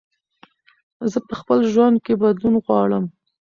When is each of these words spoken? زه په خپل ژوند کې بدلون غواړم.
زه 1.11 1.19
په 1.27 1.33
خپل 1.39 1.59
ژوند 1.71 1.97
کې 2.05 2.13
بدلون 2.21 2.55
غواړم. 2.65 3.03